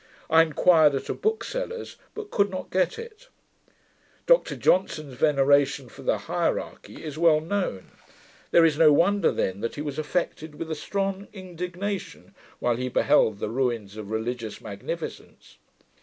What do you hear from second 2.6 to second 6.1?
get it. Dr Johnson's veneration for